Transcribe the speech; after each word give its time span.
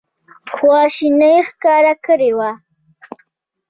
خواشیني 0.53 1.33
ښکاره 1.49 1.93
کړې 2.05 2.31
وه. 2.37 2.51